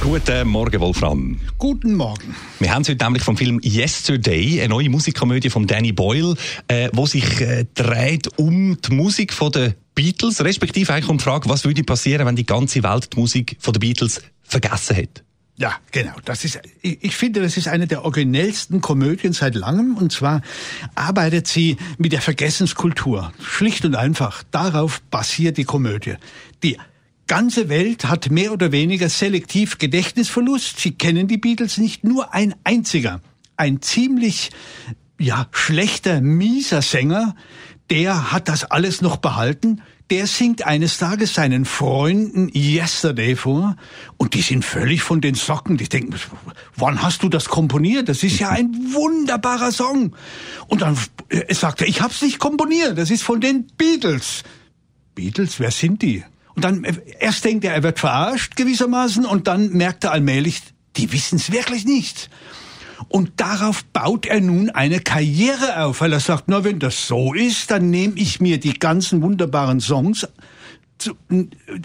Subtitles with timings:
[0.00, 1.40] Guten Morgen, Wolfram.
[1.58, 2.34] Guten Morgen.
[2.60, 6.36] Wir haben heute nämlich vom Film Yesterday, eine neue Musikkomödie von Danny Boyle,
[6.68, 11.24] äh, wo sich äh, dreht um die Musik von den Beatles, respektive eigentlich um die
[11.24, 15.22] Frage, was würde passieren, wenn die ganze Welt die Musik von den Beatles vergessen hätte.
[15.56, 16.14] Ja, genau.
[16.24, 19.96] Das ist, ich, ich finde, das ist eine der originellsten Komödien seit langem.
[19.96, 20.42] Und zwar
[20.94, 23.32] arbeitet sie mit der Vergessenskultur.
[23.42, 24.44] Schlicht und einfach.
[24.52, 26.14] Darauf basiert die Komödie.
[26.62, 26.78] Die
[27.28, 30.80] ganze Welt hat mehr oder weniger selektiv Gedächtnisverlust.
[30.80, 32.02] Sie kennen die Beatles nicht.
[32.02, 33.20] Nur ein einziger.
[33.56, 34.50] Ein ziemlich,
[35.18, 37.36] ja, schlechter, mieser Sänger,
[37.90, 39.82] der hat das alles noch behalten.
[40.10, 43.76] Der singt eines Tages seinen Freunden Yesterday vor
[44.16, 45.76] und die sind völlig von den Socken.
[45.76, 46.14] Die denken,
[46.76, 48.08] wann hast du das komponiert?
[48.08, 50.16] Das ist ja ein wunderbarer Song.
[50.66, 50.96] Und dann
[51.28, 52.96] äh, sagt er, ich hab's nicht komponiert.
[52.96, 54.44] Das ist von den Beatles.
[55.14, 56.24] Beatles, wer sind die?
[56.58, 60.60] Und dann äh, erst denkt er, er wird verarscht gewissermaßen und dann merkt er allmählich,
[60.96, 62.30] die wissen's wirklich nicht.
[63.06, 67.32] Und darauf baut er nun eine Karriere auf, weil er sagt, na, wenn das so
[67.32, 70.26] ist, dann nehme ich mir die ganzen wunderbaren Songs
[70.98, 71.12] zu,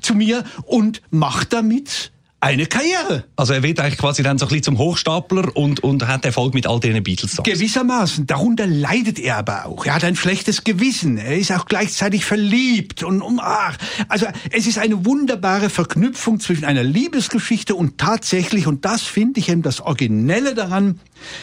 [0.00, 2.13] zu mir und mach damit
[2.44, 3.24] eine Karriere.
[3.36, 6.52] Also er wird eigentlich quasi dann so ein bisschen zum Hochstapler und, und hat Erfolg
[6.52, 7.48] mit all den Beatles-Songs.
[7.48, 8.26] Gewissermaßen.
[8.26, 9.86] Darunter leidet er aber auch.
[9.86, 11.16] Er hat ein schlechtes Gewissen.
[11.16, 13.78] Er ist auch gleichzeitig verliebt und um, ach,
[14.08, 19.48] also es ist eine wunderbare Verknüpfung zwischen einer Liebesgeschichte und tatsächlich, und das finde ich
[19.48, 21.00] eben das Originelle daran,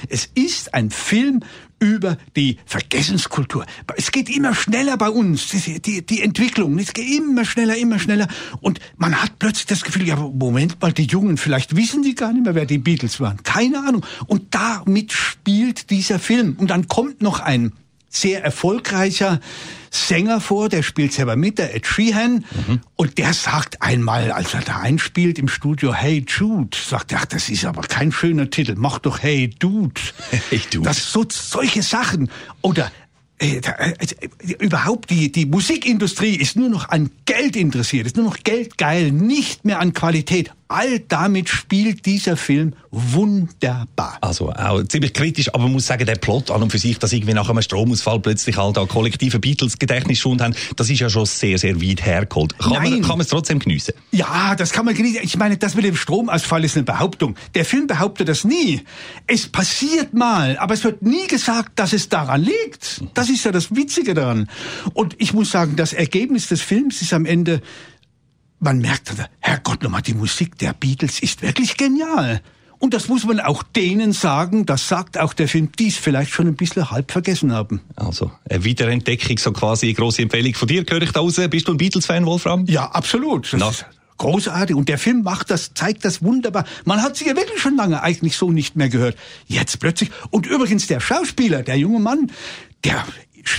[0.08, 1.44] es ist ein Film
[1.82, 3.66] über die Vergessenskultur.
[3.98, 6.78] Es geht immer schneller bei uns, die, die, Entwicklung.
[6.78, 8.28] Es geht immer schneller, immer schneller.
[8.62, 12.32] Und man hat plötzlich das Gefühl, ja, Moment mal, die Jungen, vielleicht wissen die gar
[12.32, 13.42] nicht mehr, wer die Beatles waren.
[13.44, 14.06] Keine Ahnung.
[14.28, 16.56] Und damit spielt dieser Film.
[16.60, 17.74] Und dann kommt noch ein
[18.12, 19.40] sehr erfolgreicher
[19.90, 22.82] Sänger vor, der spielt selber mit, der Ed Sheehan, mhm.
[22.96, 27.26] und der sagt einmal, als er da einspielt im Studio, Hey Jude, sagt er, ach,
[27.26, 30.00] das ist aber kein schöner Titel, mach doch Hey Dude.
[30.50, 30.86] Hey Dude.
[30.86, 32.30] Das so solche Sachen.
[32.62, 32.92] Oder
[33.42, 38.26] äh, äh, äh, überhaupt die, die Musikindustrie ist nur noch an Geld interessiert, ist nur
[38.26, 40.52] noch geldgeil, nicht mehr an Qualität.
[40.72, 44.18] All damit spielt dieser Film wunderbar.
[44.22, 47.12] Also auch ziemlich kritisch, aber man muss sagen, der Plot an und für sich, dass
[47.12, 51.58] irgendwie nach einem Stromausfall plötzlich halt da kollektive Beatles-Gedächtnisschuld haben, das ist ja schon sehr,
[51.58, 52.58] sehr weit hergeholt.
[52.58, 52.92] Kann Nein.
[52.92, 53.96] man, kann man es trotzdem geniessen?
[54.12, 55.22] Ja, das kann man genießen.
[55.24, 57.36] Ich meine, das mit dem Stromausfall ist eine Behauptung.
[57.54, 58.82] Der Film behauptet das nie.
[59.28, 63.04] Es passiert mal, aber es wird nie gesagt, dass es daran liegt.
[63.14, 64.50] Das ist ja das Witzige daran.
[64.94, 67.62] Und ich muss sagen, das Ergebnis des Films ist am Ende
[68.62, 72.42] man merkt, Herrgott nochmal, die Musik der Beatles ist wirklich genial.
[72.82, 76.32] Und das muss man auch denen sagen, das sagt auch der Film, die es vielleicht
[76.32, 77.80] schon ein bisschen halb vergessen haben.
[77.96, 81.40] Also, eine Wiederentdeckung, so quasi eine grosse Empfehlung von dir, höre ich da raus.
[81.52, 82.66] Bist du ein Beatles-Fan, Wolfram?
[82.66, 83.54] Ja, absolut.
[83.54, 83.86] Das ist
[84.18, 84.76] großartig.
[84.76, 86.66] Und der Film macht das, zeigt das wunderbar.
[86.84, 89.16] Man hat sie ja wirklich schon lange eigentlich so nicht mehr gehört.
[89.46, 90.10] Jetzt plötzlich.
[90.32, 92.32] Und übrigens der Schauspieler, der junge Mann,
[92.84, 93.06] der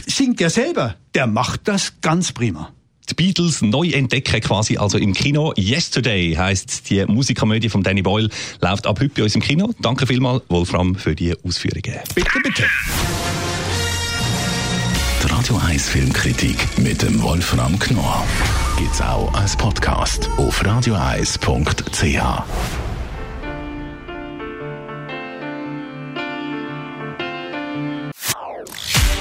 [0.09, 0.97] singt ja selber.
[1.15, 2.73] Der macht das ganz prima
[3.13, 5.53] die Beatles neu entdecken quasi also im Kino.
[5.59, 8.29] Yesterday heißt die Musikkomödie von Danny Boyle
[8.61, 9.71] läuft ab heute bei uns im Kino.
[9.81, 12.01] Danke vielmals Wolfram für die Ausführungen.
[12.15, 12.65] Bitte, bitte.
[15.23, 18.27] Die Radio 1 Filmkritik mit dem Wolfram Knorr
[18.79, 22.82] gibt's auch als Podcast auf radioeis.ch.